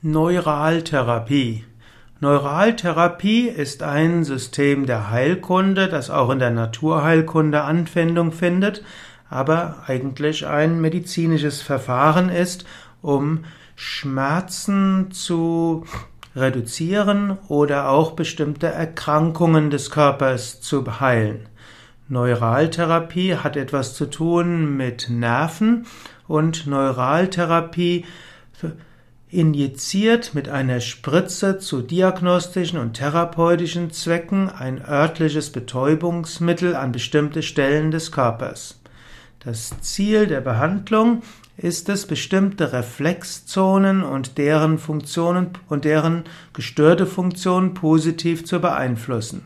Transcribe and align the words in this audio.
Neuraltherapie. 0.00 1.64
Neuraltherapie 2.20 3.48
ist 3.48 3.82
ein 3.82 4.22
System 4.22 4.86
der 4.86 5.10
Heilkunde, 5.10 5.88
das 5.88 6.08
auch 6.08 6.30
in 6.30 6.38
der 6.38 6.52
Naturheilkunde 6.52 7.62
Anwendung 7.62 8.30
findet, 8.30 8.84
aber 9.28 9.82
eigentlich 9.88 10.46
ein 10.46 10.80
medizinisches 10.80 11.62
Verfahren 11.62 12.28
ist, 12.28 12.64
um 13.02 13.44
Schmerzen 13.74 15.10
zu 15.10 15.84
reduzieren 16.36 17.36
oder 17.48 17.88
auch 17.88 18.12
bestimmte 18.12 18.68
Erkrankungen 18.68 19.70
des 19.70 19.90
Körpers 19.90 20.60
zu 20.60 21.00
heilen. 21.00 21.48
Neuraltherapie 22.06 23.34
hat 23.34 23.56
etwas 23.56 23.94
zu 23.94 24.06
tun 24.06 24.76
mit 24.76 25.10
Nerven 25.10 25.86
und 26.28 26.68
Neuraltherapie 26.68 28.04
injiziert 29.30 30.34
mit 30.34 30.48
einer 30.48 30.80
Spritze 30.80 31.58
zu 31.58 31.82
diagnostischen 31.82 32.78
und 32.78 32.94
therapeutischen 32.94 33.90
Zwecken 33.90 34.48
ein 34.48 34.82
örtliches 34.82 35.50
Betäubungsmittel 35.50 36.74
an 36.74 36.92
bestimmte 36.92 37.42
Stellen 37.42 37.90
des 37.90 38.10
Körpers. 38.10 38.80
Das 39.40 39.78
Ziel 39.80 40.26
der 40.26 40.40
Behandlung 40.40 41.22
ist 41.56 41.88
es, 41.88 42.06
bestimmte 42.06 42.72
Reflexzonen 42.72 44.02
und 44.02 44.38
deren 44.38 44.78
Funktionen 44.78 45.50
und 45.68 45.84
deren 45.84 46.24
gestörte 46.54 47.06
Funktionen 47.06 47.74
positiv 47.74 48.44
zu 48.44 48.60
beeinflussen. 48.60 49.44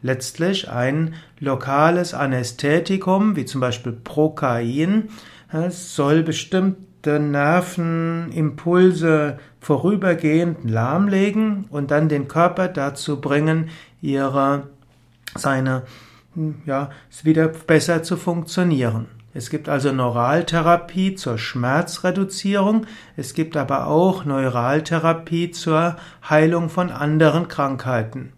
Letztlich 0.00 0.70
ein 0.70 1.14
lokales 1.40 2.14
Anästhetikum, 2.14 3.34
wie 3.34 3.46
zum 3.46 3.60
Beispiel 3.60 3.92
Prokain, 3.92 5.08
soll 5.70 6.22
bestimmt 6.22 6.76
Nervenimpulse 7.06 9.38
vorübergehend 9.60 10.68
lahmlegen 10.68 11.66
und 11.70 11.90
dann 11.90 12.08
den 12.08 12.28
Körper 12.28 12.68
dazu 12.68 13.20
bringen, 13.20 13.70
ihre, 14.00 14.68
seine, 15.34 15.82
ja, 16.66 16.90
wieder 17.22 17.48
besser 17.48 18.02
zu 18.02 18.16
funktionieren. 18.16 19.06
Es 19.34 19.50
gibt 19.50 19.68
also 19.68 19.92
Neuraltherapie 19.92 21.14
zur 21.14 21.38
Schmerzreduzierung, 21.38 22.86
es 23.16 23.34
gibt 23.34 23.56
aber 23.56 23.86
auch 23.86 24.24
Neuraltherapie 24.24 25.50
zur 25.50 25.96
Heilung 26.28 26.70
von 26.70 26.90
anderen 26.90 27.46
Krankheiten. 27.46 28.32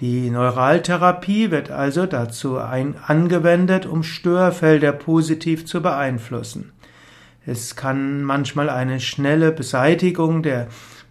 Die 0.00 0.30
Neuraltherapie 0.30 1.50
wird 1.50 1.70
also 1.70 2.06
dazu 2.06 2.58
ein, 2.58 2.96
angewendet, 3.06 3.86
um 3.86 4.02
Störfelder 4.02 4.92
positiv 4.92 5.64
zu 5.64 5.80
beeinflussen. 5.80 6.72
Es 7.46 7.76
kann 7.76 8.24
manchmal 8.24 8.68
eine 8.68 8.98
schnelle 9.00 9.52
Beseitigung 9.52 10.42
der 10.42 10.66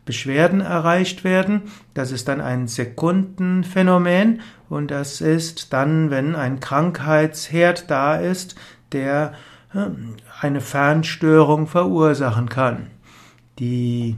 Beschwerden 0.05 0.61
erreicht 0.61 1.23
werden. 1.23 1.63
Das 1.93 2.11
ist 2.11 2.27
dann 2.27 2.41
ein 2.41 2.67
Sekundenphänomen 2.67 4.41
und 4.69 4.91
das 4.91 5.21
ist 5.21 5.73
dann, 5.73 6.11
wenn 6.11 6.35
ein 6.35 6.59
Krankheitsherd 6.59 7.89
da 7.89 8.15
ist, 8.15 8.55
der 8.91 9.33
äh, 9.73 9.87
eine 10.41 10.61
Fernstörung 10.61 11.67
verursachen 11.67 12.49
kann. 12.49 12.87
Die 13.57 14.17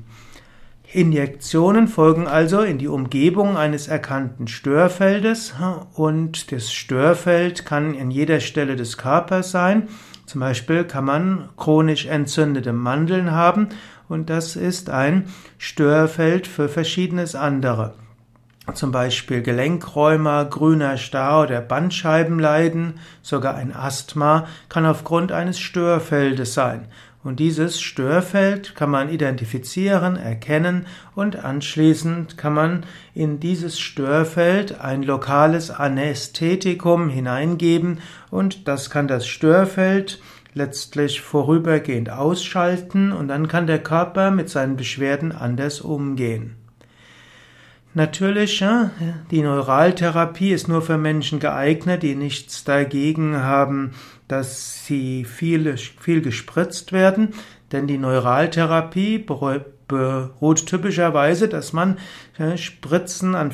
Injektionen 0.92 1.88
folgen 1.88 2.28
also 2.28 2.62
in 2.62 2.80
die 2.80 2.88
Umgebung 2.88 3.58
eines 3.58 3.88
erkannten 3.88 4.48
Störfeldes 4.48 5.54
äh, 5.62 6.00
und 6.00 6.52
das 6.52 6.74
Störfeld 6.74 7.66
kann 7.66 7.98
an 7.98 8.12
jeder 8.12 8.40
Stelle 8.40 8.76
des 8.76 8.98
Körpers 8.98 9.52
sein 9.52 9.88
zum 10.28 10.42
Beispiel 10.42 10.84
kann 10.84 11.06
man 11.06 11.50
chronisch 11.56 12.06
entzündete 12.06 12.74
Mandeln 12.74 13.32
haben 13.32 13.70
und 14.10 14.30
das 14.30 14.58
ist 14.58 14.90
ein 14.90 15.30
Störfeld 15.58 16.48
für 16.48 16.68
verschiedenes 16.68 17.34
andere. 17.34 17.94
Zum 18.74 18.92
Beispiel 18.92 19.42
Gelenkräumer, 19.42 20.44
grüner 20.44 20.98
Star 20.98 21.44
oder 21.44 21.62
Bandscheibenleiden, 21.62 23.00
sogar 23.22 23.56
ein 23.56 23.74
Asthma 23.74 24.48
kann 24.68 24.86
aufgrund 24.86 25.32
eines 25.32 25.60
Störfeldes 25.60 26.54
sein. 26.54 26.90
Und 27.28 27.42
dieses 27.42 27.82
Störfeld 27.82 28.74
kann 28.74 28.90
man 28.90 29.10
identifizieren, 29.10 30.16
erkennen 30.16 30.86
und 31.14 31.36
anschließend 31.36 32.38
kann 32.38 32.54
man 32.54 32.86
in 33.14 33.42
dieses 33.42 33.82
Störfeld 33.82 34.80
ein 34.80 35.04
lokales 35.04 35.70
Anästhetikum 35.70 37.10
hineingeben 37.10 38.00
und 38.32 38.70
das 38.70 38.90
kann 38.90 39.10
das 39.10 39.28
Störfeld 39.28 40.22
letztlich 40.54 41.20
vorübergehend 41.20 42.10
ausschalten 42.10 43.12
und 43.12 43.28
dann 43.28 43.50
kann 43.50 43.68
der 43.68 43.84
Körper 43.84 44.32
mit 44.32 44.48
seinen 44.48 44.78
Beschwerden 44.78 45.34
anders 45.34 45.82
umgehen. 45.82 46.56
Natürlich, 47.94 48.64
die 49.32 49.42
Neuraltherapie 49.42 50.52
ist 50.52 50.70
nur 50.70 50.82
für 50.82 50.98
Menschen 50.98 51.40
geeignet, 51.40 52.04
die 52.04 52.16
nichts 52.16 52.64
dagegen 52.64 53.38
haben, 53.38 53.92
dass 54.28 54.86
sie 54.86 55.26
viel, 55.26 55.78
viel 55.78 56.22
gespritzt 56.22 56.92
werden, 56.92 57.34
denn 57.72 57.88
die 57.88 57.98
Neuraltherapie 57.98 59.20
beruht 59.88 60.66
typischerweise, 60.66 61.48
dass 61.48 61.74
man 61.74 61.98
Spritzen 62.56 63.36
an 63.36 63.52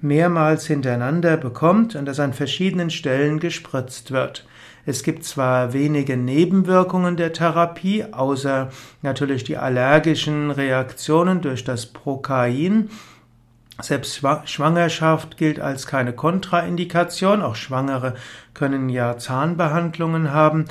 mehrmals 0.00 0.66
hintereinander 0.66 1.36
bekommt 1.36 1.94
und 1.96 2.06
dass 2.06 2.20
an 2.20 2.32
verschiedenen 2.32 2.90
Stellen 2.90 3.38
gespritzt 3.40 4.10
wird. 4.10 4.46
Es 4.88 5.02
gibt 5.02 5.24
zwar 5.24 5.72
wenige 5.72 6.16
Nebenwirkungen 6.16 7.16
der 7.16 7.32
Therapie, 7.32 8.04
außer 8.04 8.70
natürlich 9.02 9.42
die 9.42 9.56
allergischen 9.56 10.52
Reaktionen 10.52 11.40
durch 11.40 11.64
das 11.64 11.86
Prokain, 11.86 12.90
selbst 13.80 14.22
Schwangerschaft 14.44 15.36
gilt 15.36 15.60
als 15.60 15.86
keine 15.86 16.12
Kontraindikation. 16.12 17.42
Auch 17.42 17.56
Schwangere 17.56 18.14
können 18.54 18.88
ja 18.88 19.18
Zahnbehandlungen 19.18 20.32
haben. 20.32 20.66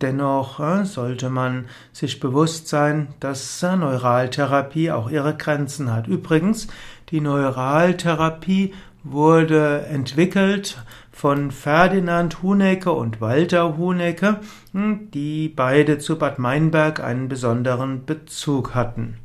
Dennoch 0.00 0.60
äh, 0.60 0.84
sollte 0.84 1.30
man 1.30 1.66
sich 1.92 2.20
bewusst 2.20 2.68
sein, 2.68 3.14
dass 3.20 3.62
äh, 3.62 3.76
Neuraltherapie 3.76 4.90
auch 4.90 5.08
ihre 5.08 5.36
Grenzen 5.36 5.92
hat. 5.92 6.08
Übrigens, 6.08 6.66
die 7.10 7.20
Neuraltherapie 7.20 8.74
wurde 9.02 9.86
entwickelt 9.86 10.82
von 11.12 11.50
Ferdinand 11.52 12.42
Hunecke 12.42 12.90
und 12.90 13.20
Walter 13.20 13.76
Hunecke, 13.76 14.40
hm, 14.72 15.10
die 15.12 15.48
beide 15.48 15.98
zu 15.98 16.18
Bad 16.18 16.38
Meinberg 16.38 17.00
einen 17.00 17.28
besonderen 17.28 18.04
Bezug 18.04 18.74
hatten. 18.74 19.23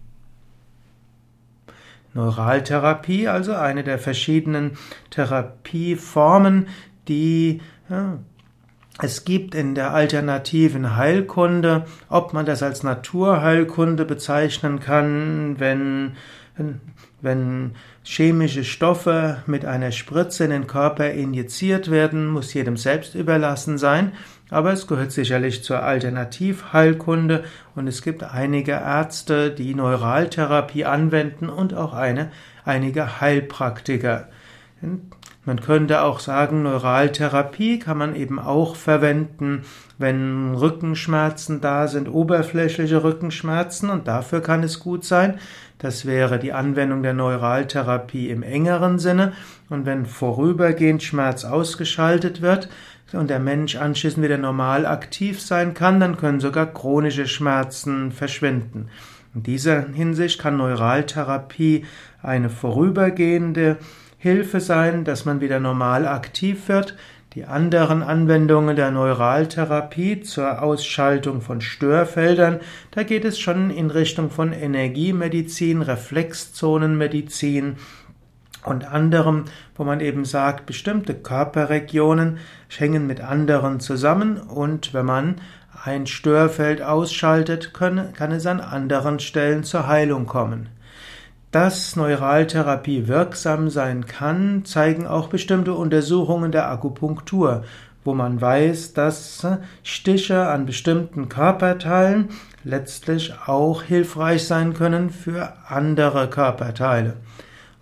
Neuraltherapie, 2.14 3.28
also 3.28 3.54
eine 3.54 3.84
der 3.84 4.00
verschiedenen 4.00 4.78
Therapieformen, 5.10 6.68
die 7.08 7.62
ja, 7.90 8.20
es 9.02 9.24
gibt 9.24 9.56
in 9.56 9.76
der 9.76 9.94
alternativen 9.94 10.98
Heilkunde, 10.98 11.86
ob 12.10 12.34
man 12.34 12.46
das 12.46 12.62
als 12.62 12.84
Naturheilkunde 12.84 14.04
bezeichnen 14.04 14.82
kann, 14.82 15.58
wenn, 15.58 16.18
wenn 17.22 17.76
chemische 18.04 18.64
Stoffe 18.64 19.44
mit 19.46 19.66
einer 19.66 19.92
Spritze 19.92 20.46
in 20.46 20.52
den 20.52 20.68
Körper 20.68 21.12
injiziert 21.12 21.92
werden, 21.92 22.28
muss 22.28 22.54
jedem 22.54 22.78
selbst 22.78 23.16
überlassen 23.16 23.78
sein. 23.78 24.14
Aber 24.50 24.74
es 24.74 24.88
gehört 24.88 25.12
sicherlich 25.12 25.64
zur 25.64 25.84
Alternativheilkunde 25.84 27.44
und 27.76 27.88
es 27.88 28.02
gibt 28.02 28.24
einige 28.24 28.72
Ärzte, 28.72 29.52
die 29.52 29.76
Neuraltherapie 29.76 30.86
anwenden 30.86 31.50
und 31.50 31.74
auch 31.74 31.94
eine, 31.94 32.32
einige 32.66 33.22
Heilpraktiker. 33.22 34.28
Man 35.50 35.62
könnte 35.62 36.04
auch 36.04 36.20
sagen, 36.20 36.62
Neuraltherapie 36.62 37.80
kann 37.80 37.98
man 37.98 38.16
eben 38.16 38.38
auch 38.38 38.76
verwenden, 38.76 39.64
wenn 39.98 40.54
Rückenschmerzen 40.54 41.60
da 41.60 41.88
sind, 41.88 42.08
oberflächliche 42.08 43.04
Rückenschmerzen 43.04 43.90
und 43.90 44.08
dafür 44.08 44.42
kann 44.42 44.62
es 44.62 44.80
gut 44.80 45.04
sein. 45.04 45.40
Das 45.80 46.06
wäre 46.06 46.38
die 46.38 46.54
Anwendung 46.54 47.02
der 47.02 47.16
Neuraltherapie 47.16 48.30
im 48.30 48.44
engeren 48.44 49.00
Sinne 49.00 49.34
und 49.70 49.88
wenn 49.88 50.06
vorübergehend 50.06 51.02
Schmerz 51.02 51.46
ausgeschaltet 51.46 52.44
wird, 52.44 52.70
und 53.12 53.32
der 53.32 53.40
Mensch 53.40 53.76
anschließend 53.76 54.24
wieder 54.24 54.38
normal 54.38 54.86
aktiv 54.86 55.42
sein 55.42 55.74
kann, 55.74 56.00
dann 56.00 56.16
können 56.16 56.40
sogar 56.40 56.68
chronische 56.68 57.26
Schmerzen 57.26 58.12
verschwinden. 58.12 58.90
In 59.34 59.42
dieser 59.42 59.88
Hinsicht 59.88 60.40
kann 60.40 60.58
Neuraltherapie 60.58 61.86
eine 62.22 62.52
vorübergehende 62.52 63.78
Hilfe 64.22 64.60
sein, 64.60 65.06
dass 65.06 65.24
man 65.24 65.40
wieder 65.40 65.62
normal 65.62 66.06
aktiv 66.06 66.68
wird. 66.68 66.98
Die 67.36 67.46
anderen 67.46 68.04
Anwendungen 68.04 68.76
der 68.76 68.92
Neuraltherapie 68.92 70.20
zur 70.20 70.62
Ausschaltung 70.62 71.40
von 71.40 71.62
Störfeldern, 71.62 72.60
da 72.92 73.04
geht 73.04 73.24
es 73.24 73.40
schon 73.40 73.70
in 73.70 73.90
Richtung 73.90 74.30
von 74.30 74.52
Energiemedizin, 74.52 75.82
Reflexzonenmedizin 75.82 77.78
und 78.66 78.84
anderem, 78.84 79.46
wo 79.76 79.86
man 79.86 80.02
eben 80.02 80.26
sagt, 80.26 80.66
bestimmte 80.66 81.14
Körperregionen 81.14 82.40
hängen 82.78 83.08
mit 83.08 83.22
anderen 83.22 83.80
zusammen 83.80 84.36
und 84.38 84.94
wenn 84.94 85.06
man 85.06 85.36
ein 85.86 86.08
Störfeld 86.08 86.82
ausschaltet, 86.82 87.74
kann, 87.74 88.32
es 88.34 88.46
an 88.46 88.60
anderen 88.60 89.20
Stellen 89.20 89.64
zur 89.64 89.88
Heilung 89.88 90.26
kommen. 90.26 90.68
Dass 91.52 91.96
Neuraltherapie 91.96 93.08
wirksam 93.08 93.72
sein 93.72 94.06
kann, 94.06 94.66
zeigen 94.66 95.08
auch 95.08 95.30
bestimmte 95.30 95.74
Untersuchungen 95.74 96.52
der 96.52 96.70
Akupunktur, 96.70 97.64
wo 98.04 98.14
man 98.14 98.40
weiß, 98.40 98.94
dass 98.94 99.48
Stiche 99.82 100.48
an 100.48 100.68
bestimmten 100.68 101.28
Körperteilen 101.28 102.30
letztlich 102.64 103.34
auch 103.48 103.82
hilfreich 103.82 104.46
sein 104.46 104.76
können 104.76 105.10
für 105.10 105.54
andere 105.68 106.30
Körperteile. 106.30 107.18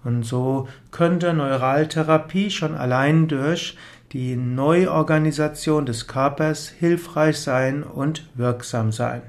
Und 0.06 0.24
so 0.24 0.70
könnte 0.92 1.34
Neuraltherapie 1.34 2.50
schon 2.52 2.74
allein 2.74 3.28
durch 3.28 3.78
die 4.14 4.38
Neuorganisation 4.38 5.86
des 5.86 6.08
Körpers 6.08 6.70
hilfreich 6.70 7.40
sein 7.40 7.84
und 7.84 8.30
wirksam 8.36 8.94
sein. 8.94 9.24